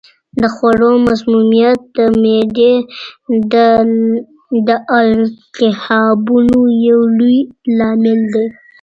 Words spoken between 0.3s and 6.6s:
د خوړو مسمومیت د معدې د التهابونو